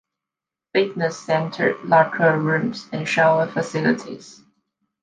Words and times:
Fitness 0.73 1.19
Center, 1.19 1.75
locker 1.83 2.35
rooms, 2.35 2.89
and 2.91 3.07
shower 3.07 3.45
facilities. 3.45 4.43